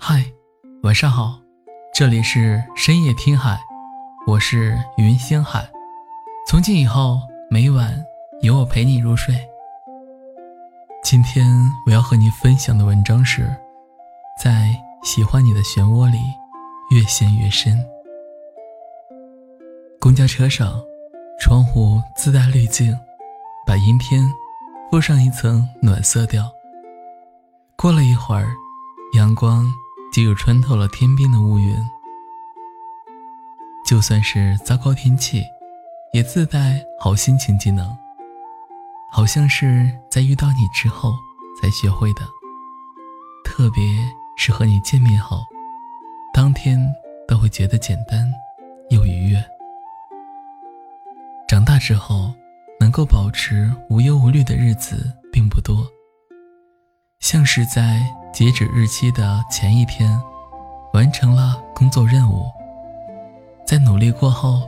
[0.00, 0.24] 嗨，
[0.84, 1.40] 晚上好，
[1.92, 3.58] 这里是深夜听海，
[4.28, 5.68] 我是云星海。
[6.46, 7.18] 从今以后，
[7.50, 7.92] 每晚
[8.40, 9.36] 有我陪你入睡。
[11.02, 11.44] 今天
[11.84, 13.54] 我要和你分享的文章是，
[14.40, 14.72] 在
[15.02, 16.18] 喜欢你的漩涡里
[16.90, 17.84] 越陷越深。
[20.00, 20.80] 公交车上，
[21.40, 22.96] 窗户自带滤镜，
[23.66, 24.22] 把阴天
[24.90, 26.48] 敷上一层暖色调。
[27.76, 28.48] 过了一会儿，
[29.14, 29.66] 阳光
[30.18, 31.76] 就又穿透了天边的乌云。
[33.86, 35.44] 就算是糟糕天气，
[36.12, 37.96] 也自带好心情技能。
[39.12, 41.14] 好像是在遇到你之后
[41.62, 42.22] 才学会的，
[43.44, 45.44] 特别是和你见面后，
[46.34, 46.84] 当天
[47.28, 48.28] 都会觉得简单
[48.90, 49.40] 又愉悦。
[51.46, 52.34] 长大之后，
[52.80, 55.86] 能够保持无忧无虑的日子并不多。
[57.30, 60.18] 像是在截止日期的前一天，
[60.94, 62.50] 完成了工作任务，
[63.66, 64.62] 在努力过后，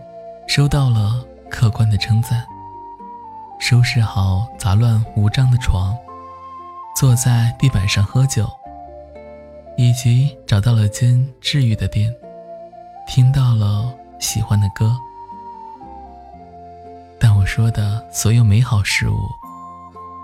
[0.46, 2.46] 收到了客观的称赞。
[3.58, 5.96] 收拾好杂乱无章的床，
[6.94, 8.46] 坐在地板上喝酒，
[9.78, 12.14] 以及找到了间治愈的店，
[13.08, 14.94] 听到了喜欢的歌。
[17.18, 19.39] 但我说的所有美好事物。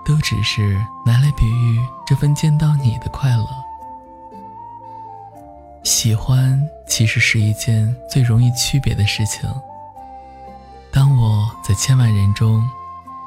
[0.07, 3.45] 都只是拿来比喻这份见到你的快乐。
[5.83, 9.49] 喜欢其实是一件最容易区别的事情。
[10.93, 12.65] 当我在千万人中，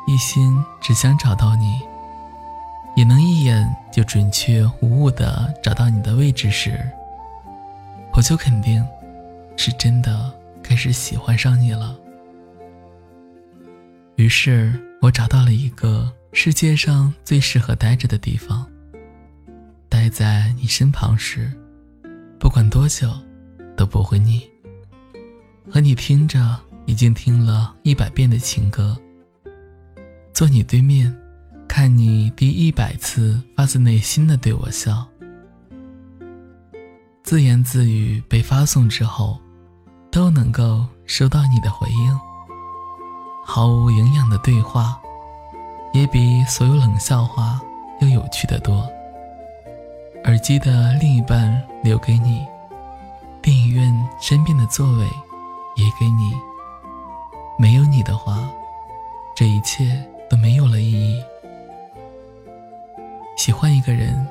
[0.07, 1.83] 一心只想找到你，
[2.97, 6.81] 也能一眼就准确无误的找到你的位置时，
[8.15, 8.83] 我就肯定，
[9.55, 11.95] 是真的开始喜欢上你了。
[14.17, 16.11] 于是我找到了一个。
[16.33, 18.67] 世界上最适合待着的地方。
[19.89, 21.53] 待在你身旁时，
[22.39, 23.13] 不管多久，
[23.77, 24.49] 都不会腻。
[25.69, 28.97] 和你听着已经听了一百遍的情歌。
[30.33, 31.15] 坐你对面，
[31.67, 35.07] 看你第一百次发自内心的对我笑。
[37.25, 39.41] 自言自语被发送之后，
[40.11, 42.21] 都能够收到你的回应。
[43.45, 45.00] 毫无营养的对话。
[45.93, 47.61] 也比所有冷笑话
[48.01, 48.89] 要有趣的多。
[50.25, 52.47] 耳机的另一半留给你，
[53.41, 55.05] 电影院身边的座位
[55.77, 56.33] 也给你。
[57.59, 58.49] 没有你的话，
[59.35, 61.23] 这一切都没有了意义。
[63.37, 64.27] 喜欢一个人，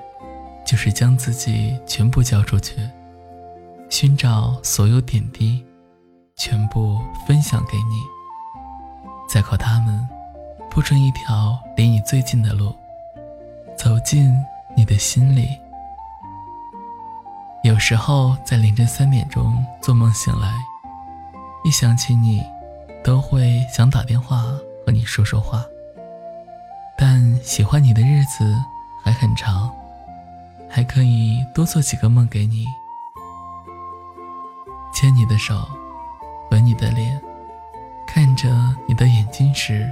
[0.66, 2.76] 就是将自己全部交出去，
[3.90, 5.66] 寻找所有点滴，
[6.36, 8.02] 全部分享给你，
[9.28, 10.08] 再靠他们。
[10.70, 12.74] 铺成一条离你最近的路，
[13.76, 14.34] 走进
[14.76, 15.58] 你的心里。
[17.64, 20.54] 有时候在凌晨三点钟做梦醒来，
[21.64, 22.42] 一想起你，
[23.04, 24.44] 都会想打电话
[24.86, 25.66] 和你说说话。
[26.98, 28.56] 但喜欢你的日子
[29.04, 29.70] 还很长，
[30.70, 32.66] 还可以多做几个梦给你，
[34.94, 35.68] 牵你的手，
[36.52, 37.20] 吻你的脸，
[38.06, 38.50] 看着
[38.88, 39.92] 你的眼睛时。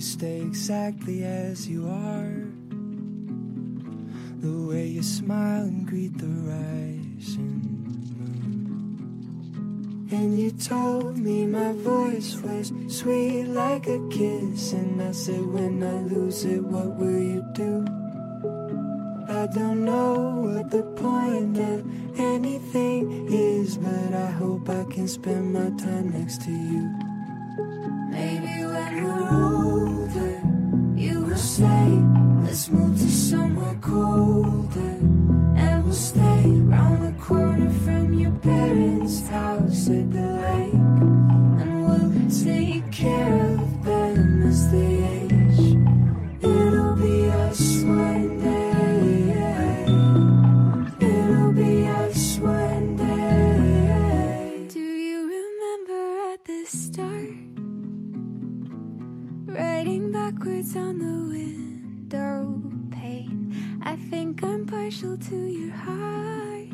[0.00, 2.32] Please stay exactly as you are.
[4.40, 7.60] The way you smile and greet the rising
[8.16, 10.08] moon.
[10.10, 14.72] And you told me my voice was sweet like a kiss.
[14.72, 17.84] And I said, when I lose it, what will you do?
[19.28, 21.84] I don't know what the point of
[22.18, 26.88] anything is, but I hope I can spend my time next to you.
[28.10, 29.79] Maybe when we're
[31.60, 31.88] say,
[32.42, 34.96] let's move to somewhere colder.
[35.62, 40.39] And we'll stay round the corner from your parents' house at the
[59.80, 63.80] sliding backwards on the window pane.
[63.82, 66.68] I think I'm partial to your heart.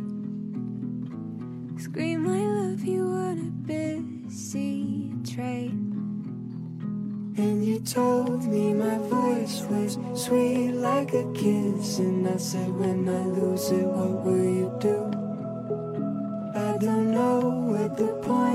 [1.81, 5.93] Scream, I love you on a busy train.
[7.37, 12.01] And you told me my voice was sweet like a kiss.
[12.01, 14.99] And I said, When I lose it, what will you do?
[16.59, 17.39] I don't know
[17.71, 18.46] what the point.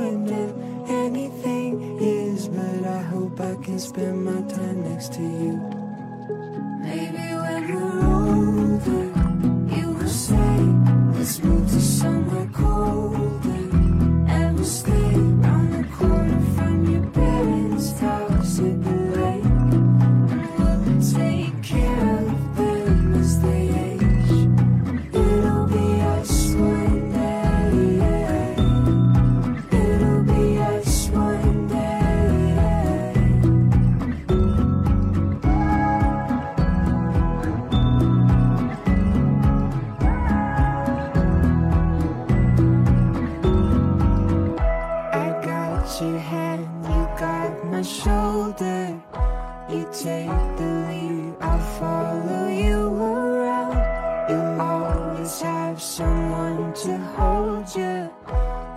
[3.82, 5.81] spend my time next to you.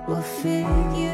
[0.06, 1.13] We'll figure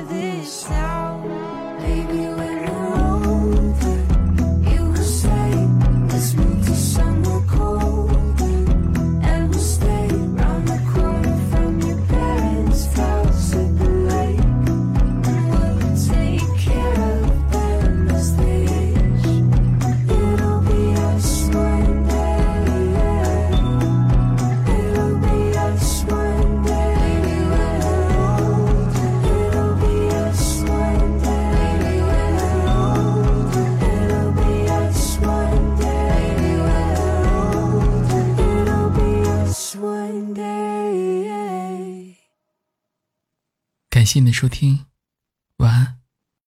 [44.11, 44.87] 谢谢你的收听。
[45.59, 46.00] 晚安。